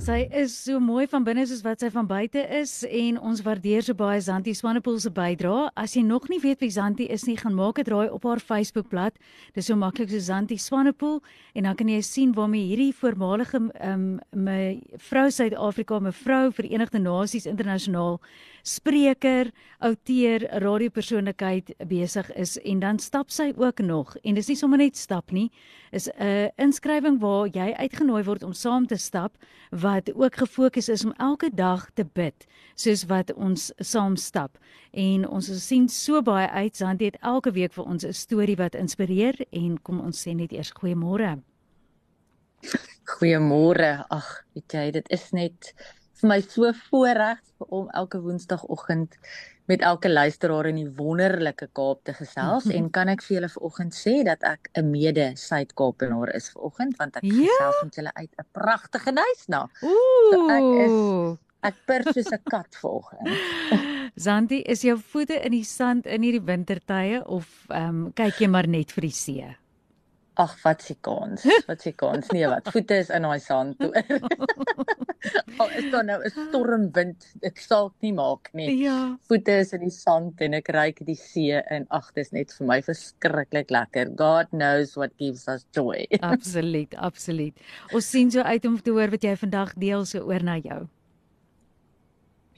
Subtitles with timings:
[0.00, 3.84] Sy is so mooi van binne soos wat sy van buite is en ons waardeer
[3.84, 5.66] so baie Zanti Swanepoel se bydrae.
[5.76, 8.40] As jy nog nie weet wie Zanti is nie, gaan maak 'n draai op haar
[8.40, 9.12] Facebookblad.
[9.52, 11.20] Dis so maklik so Zanti Swanepoel
[11.54, 17.44] en dan kan jy sien waarmee hierdie voormalige um, my vrou Suid-Afrika, mevrou Verenigde Nasies
[17.46, 18.20] internasionaal
[18.62, 24.78] spreker, outeur, radiopersoonlikheid besig is en dan stap sy ook nog en dis nie sommer
[24.78, 25.50] net stap nie,
[25.92, 29.36] is 'n inskrywing waar jy uitgenooi word om saam te stap
[29.70, 34.58] wat ook gefokus is om elke dag te bid soos wat ons saam stap
[34.92, 38.74] en ons sien so baie uit want dit elke week vir ons 'n storie wat
[38.74, 41.42] inspireer en kom ons sê net eers goeiemôre.
[43.04, 44.04] Goeiemôre.
[44.10, 45.72] Ag, weet jy, dit is net
[46.20, 49.16] vir my so voorreg om elke woensdagoggend
[49.70, 53.94] met elke luisteraar in die wonderlike Kaap te gesels en kan ek vir julle vanoggend
[53.94, 57.36] sê dat ek 'n mede Suid-Kaapenaar is vanoggend want ek ja?
[57.36, 59.62] gesels met julle uit 'n pragtige huis na.
[59.82, 60.32] Ooh.
[60.32, 60.96] So ek is
[61.62, 63.28] ek pers soos 'n kat vanoggend.
[64.26, 68.48] Zanti, is jou voete in die sand in hierdie wintertye of ehm um, kyk jy
[68.48, 69.46] maar net vir die see?
[70.34, 71.44] Ag, wat se kans?
[71.66, 72.28] Wat se kans?
[72.30, 72.68] Nee, wat?
[72.72, 73.90] Voete is in daai sand toe.
[75.60, 78.70] Al is daar nou 'n stormwind, dit sal nie maak nie.
[78.82, 79.16] Ja.
[79.28, 82.54] Voete is in die sand en ek ry die see en ag, dit is net
[82.58, 84.14] vir my verskriklik lekker.
[84.16, 86.06] God knows what gives us joy.
[86.20, 87.54] absoluut, absoluut.
[87.92, 90.86] Ons sien so uit om te hoor wat jy vandag deel so oor na jou.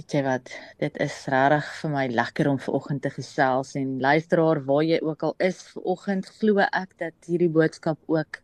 [0.00, 0.48] Weet jy wat,
[0.80, 4.96] dit is regtig vir my lekker om ver oggend te gesels en luisteraar waar jy
[5.04, 8.38] ook al is ver oggend glo ek dat hierdie boodskap ook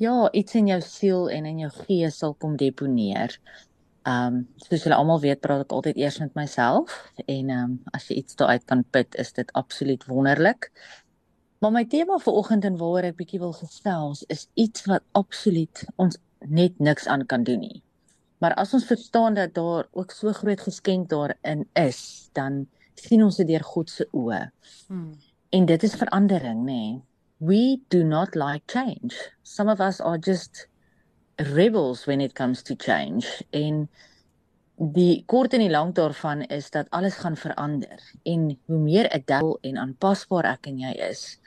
[0.00, 3.34] ja, iets in jou siel en in jou gees sal kom deponeer.
[4.08, 6.94] Um soos julle almal weet, praat ek altyd eers met myself
[7.26, 10.70] en um as jy iets daaruit kan put, is dit absoluut wonderlik.
[11.60, 15.84] Maar my tema vir oggend en waaroor ek bietjie wil gesels is iets wat absoluut
[16.00, 16.16] ons
[16.48, 17.82] net niks aan kan doen nie.
[18.38, 23.36] Maar as ons verstaan dat daar ook so groot geskenk daarin is, dan sien ons
[23.36, 24.42] dit deur God se oë.
[24.86, 25.12] Hmm.
[25.54, 26.72] En dit is verandering, nê.
[26.72, 27.02] Nee.
[27.38, 29.14] We do not like change.
[29.42, 30.66] Some of us are just
[31.36, 33.26] rebels when it comes to change.
[33.50, 33.86] En
[34.76, 38.02] die kort en die lank daarvan is dat alles gaan verander.
[38.22, 41.38] En hoe meer adaptable en aanpasbaar ek en jy is,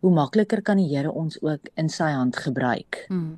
[0.00, 3.04] hoe makliker kan die Here ons ook in sy hand gebruik.
[3.08, 3.36] Hmm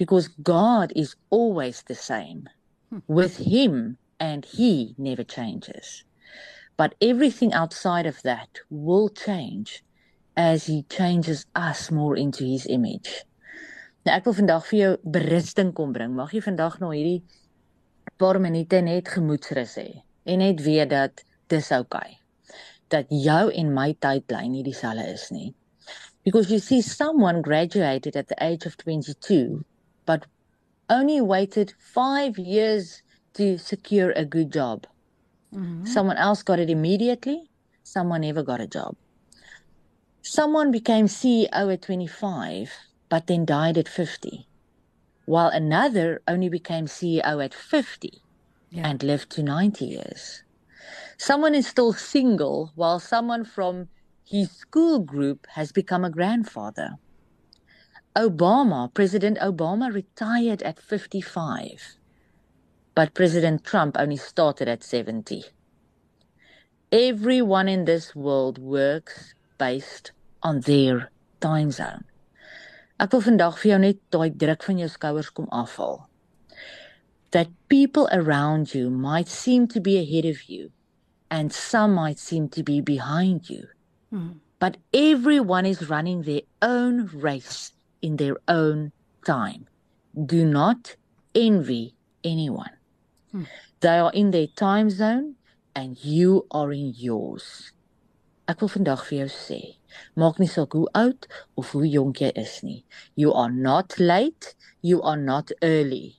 [0.00, 2.48] because God is always the same
[2.88, 3.00] hmm.
[3.06, 6.04] with Him and He never changes.
[6.78, 9.84] But everything outside of that will change
[10.38, 13.26] as He changes us more into His image.
[14.06, 16.16] Nou ek wil vandag vir jou berusting kom bring.
[16.16, 17.20] Mag jy vandag nou hierdie
[18.16, 19.90] paar minute net gemoedsrus hê
[20.24, 21.20] en net weet dat
[21.52, 22.16] dis oukei.
[22.88, 25.50] Dat jou en my tydlyn nie dieselfde is nie.
[26.24, 29.60] Because you see someone graduated at the age of 22
[30.06, 30.26] but
[30.88, 33.02] only waited five years
[33.34, 34.86] to secure a good job.
[35.54, 35.86] Mm-hmm.
[35.86, 37.50] Someone else got it immediately,
[37.82, 38.96] someone never got a job.
[40.22, 42.70] Someone became CEO at 25,
[43.08, 44.46] but then died at 50,
[45.24, 48.22] while another only became CEO at 50
[48.70, 48.86] yeah.
[48.86, 50.42] and lived to 90 years.
[51.16, 53.88] Someone is still single, while someone from
[54.24, 56.98] his school group has become a grandfather.
[58.16, 61.96] Obama, President Obama retired at 55,
[62.92, 65.44] but President Trump only started at 70.
[66.90, 70.10] Everyone in this world works based
[70.42, 72.02] on their time zone.
[72.98, 76.02] Ek wil vandag vir jou net daai druk van jou skouers kom afhaal.
[77.30, 80.72] That people around you might seem to be ahead of you
[81.30, 83.68] and some might seem to be behind you.
[84.10, 84.42] Hmm.
[84.58, 87.70] But everyone is running their own race
[88.02, 88.92] in their own
[89.24, 89.66] time.
[90.14, 90.96] Do not
[91.34, 91.94] envy
[92.24, 92.72] anyone.
[93.32, 93.44] Hmm.
[93.80, 95.36] They are in their time zone
[95.74, 97.72] and you are in yours.
[98.50, 99.60] Ek wil vandag vir jou sê,
[100.18, 101.28] maak nie saak hoe oud
[101.60, 102.82] of hoe jonk jy is nie.
[103.14, 106.18] You are not late, you are not early.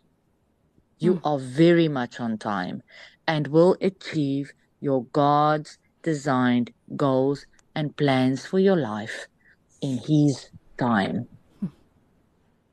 [0.99, 1.27] You hmm.
[1.27, 2.83] are very much on time
[3.27, 7.45] and will achieve your God's designed goals
[7.75, 9.27] and plans for your life
[9.81, 11.27] in his time.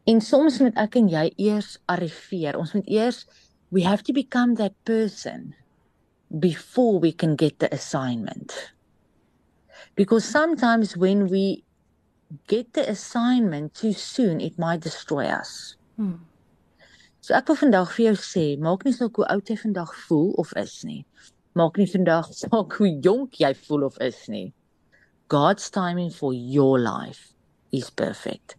[0.09, 2.57] En soms moet ek en jy eers arriveer.
[2.57, 3.25] Ons moet eers
[3.71, 5.55] we have to become that person
[6.39, 8.73] before we can get the assignment.
[9.95, 11.65] Because sometimes when we
[12.47, 15.77] get the assignment too soon, it might destroy us.
[15.97, 16.25] Hmm.
[17.21, 20.31] So ek wil vandag vir jou sê, maak nie saak hoe oud jy vandag voel
[20.41, 21.03] of is nie.
[21.59, 24.53] Maak nie vandag saak hoe jonk jy voel of is nie.
[25.29, 27.35] God's timing for your life
[27.73, 28.58] is perfect.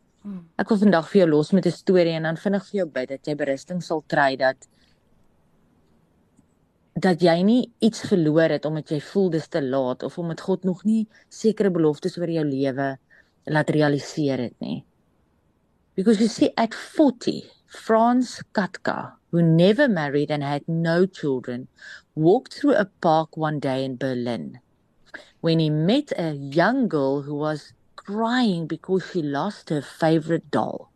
[0.59, 3.09] Ek wil vandag vir jou los met 'n storie en dan vinnig vir jou bid
[3.09, 4.67] dat jy berusting sal kry dat
[6.99, 10.63] dat jy nie iets verloor het omdat jy voel dis te laat of omdat God
[10.63, 12.97] nog nie sekere beloftes oor jou lewe
[13.45, 14.83] laat realiseer het nie.
[15.95, 21.67] Because you see at 40 Franz Katka, who never married and had no children,
[22.15, 24.59] walked through a park one day in Berlin
[25.41, 27.73] when he met a young girl who was
[28.09, 30.91] crying because she lost her favorite doll.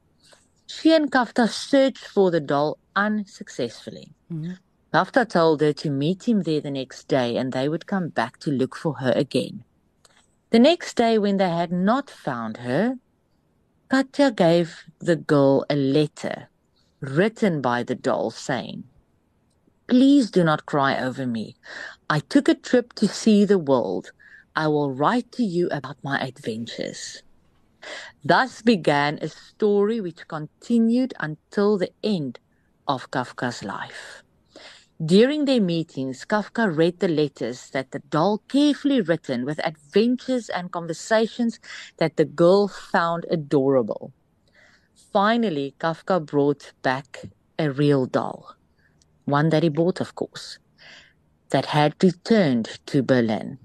[0.65, 4.09] She and Kafta searched for the doll unsuccessfully.
[4.31, 4.53] Mm-hmm.
[4.91, 8.39] Kafta told her to meet him there the next day and they would come back
[8.39, 9.63] to look for her again.
[10.49, 12.95] The next day, when they had not found her,
[13.89, 16.49] Katya gave the girl a letter
[16.99, 18.85] written by the doll saying,
[19.85, 21.57] Please do not cry over me.
[22.09, 24.11] I took a trip to see the world.
[24.55, 27.23] I will write to you about my adventures.
[28.23, 32.39] Thus began a story which continued until the end
[32.87, 34.23] of Kafka's life.
[35.03, 40.71] During their meetings, Kafka read the letters that the doll carefully written with adventures and
[40.71, 41.59] conversations
[41.97, 44.13] that the girl found adorable.
[45.11, 47.23] Finally, Kafka brought back
[47.57, 48.55] a real doll,
[49.25, 50.59] one that he bought, of course,
[51.49, 53.57] that had returned to Berlin.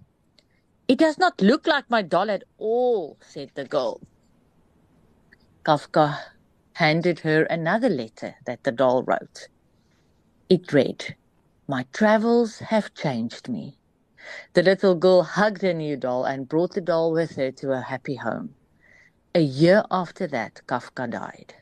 [0.88, 4.00] It does not look like my doll at all, said the girl.
[5.64, 6.18] Kafka
[6.74, 9.48] handed her another letter that the doll wrote.
[10.48, 11.16] It read,
[11.68, 13.78] My travels have changed me.
[14.54, 17.82] The little girl hugged her new doll and brought the doll with her to a
[17.82, 18.54] happy home.
[19.34, 21.54] A year after that, Kafka died.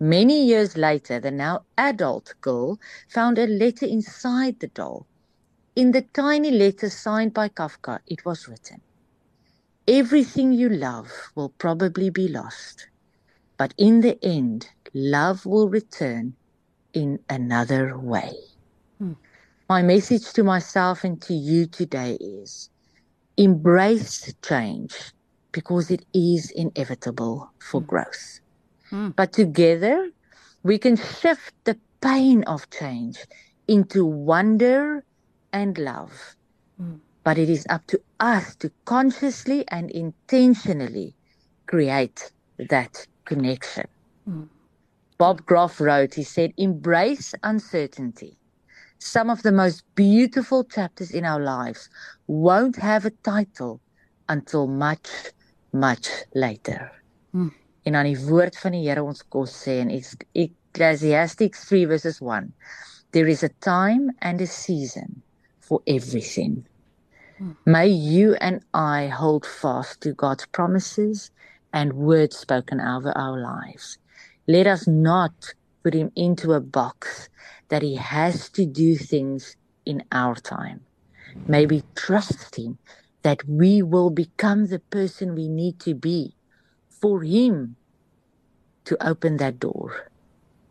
[0.00, 2.78] Many years later, the now adult girl
[3.08, 5.06] found a letter inside the doll.
[5.78, 8.80] In the tiny letter signed by Kafka, it was written
[9.86, 12.88] Everything you love will probably be lost,
[13.56, 16.34] but in the end, love will return
[16.94, 18.32] in another way.
[18.98, 19.12] Hmm.
[19.68, 22.70] My message to myself and to you today is
[23.36, 24.96] embrace change
[25.52, 27.86] because it is inevitable for mm.
[27.86, 28.40] growth.
[28.90, 29.14] Mm.
[29.14, 30.10] But together,
[30.64, 33.18] we can shift the pain of change
[33.68, 35.04] into wonder
[35.52, 36.36] and love.
[36.80, 37.00] Mm.
[37.24, 41.14] But it is up to us to consciously and intentionally
[41.66, 43.86] create that connection.
[44.28, 44.48] Mm.
[45.18, 48.38] Bob Groff wrote, he said, embrace uncertainty.
[48.98, 51.88] Some of the most beautiful chapters in our lives
[52.26, 53.80] won't have a title
[54.28, 55.08] until much
[55.72, 56.90] much later.
[57.30, 57.52] Hmm.
[57.82, 62.52] En aan die woord van die Here ons kos sê in Ecclesiastes 3 verses 1.
[63.12, 65.22] There is a time and a season
[65.68, 66.66] for everything.
[67.38, 67.52] Hmm.
[67.66, 71.30] May you and I hold fast to God's promises
[71.72, 73.98] and words spoken over our lives.
[74.46, 75.54] Let us not
[75.84, 77.28] put him into a box
[77.68, 80.80] that he has to do things in our time.
[81.46, 82.78] May we trust him
[83.22, 86.34] that we will become the person we need to be
[87.00, 87.76] for Him
[88.84, 90.10] to open that door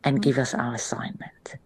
[0.03, 1.57] and give us our assignment.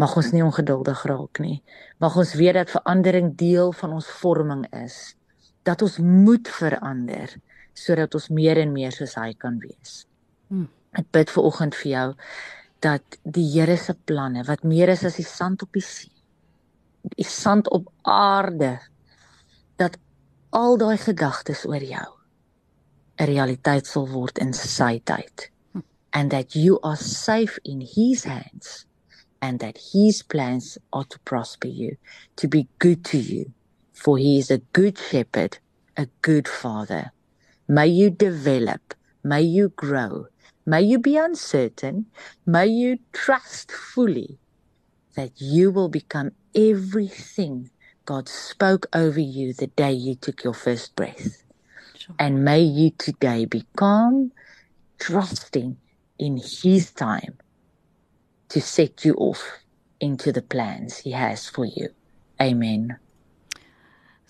[0.00, 1.58] Mag ons nie ongeduldig raak nie.
[2.00, 5.14] Mag ons weet dat verandering deel van ons vorming is.
[5.68, 7.36] Dat ons moet verander
[7.76, 10.04] sodat ons meer en meer soos hy kan wees.
[10.48, 10.68] Hmm.
[10.98, 12.06] Ek bid vir oggend vir jou
[12.84, 16.10] dat die Here se planne wat meer is as die sand op die see,
[17.16, 18.78] die sand op aarde
[19.80, 19.96] dat
[20.56, 22.08] al daai gedagtes oor jou
[23.20, 25.50] 'n realiteit sal word in sy tyd
[26.12, 28.86] and that you are safe in his hands
[29.42, 31.96] and that his plans are to prosper you
[32.36, 33.52] to be good to you
[33.92, 35.58] for he is a good shepherd
[35.96, 37.12] a good father
[37.68, 38.94] may you develop
[39.24, 40.26] may you grow
[40.66, 42.06] may you be uncertain
[42.46, 44.38] may you trust fully
[45.16, 47.70] that you will become everything
[48.10, 51.44] God spoke over you the day you took your first breath.
[51.96, 52.16] Sure.
[52.18, 54.32] And may you today be calm,
[54.98, 55.76] trusting
[56.18, 57.38] in His time
[58.50, 59.42] to set you off
[60.00, 61.90] into the plans He has for you.
[62.40, 62.98] Amen.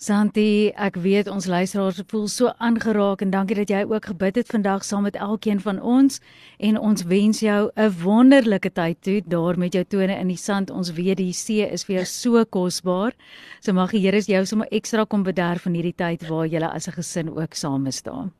[0.01, 4.47] Santi, ek weet ons luisteraars voel so aangeraak en dankie dat jy ook gebid het
[4.49, 6.17] vandag saam met elkeen van ons
[6.57, 10.71] en ons wens jou 'n wonderlike tyd toe daar met jou tone in die sand.
[10.71, 13.13] Ons weet die see is vir jou so kosbaar.
[13.59, 16.87] So mag die Here jou sommer ekstra kom bederf van hierdie tyd waar jy as
[16.87, 18.31] 'n gesin ook saam staan.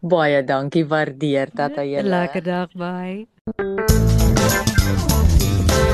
[0.00, 2.02] Baie dankie, waardeer dat jy.
[2.02, 3.93] Lekker dag, bye.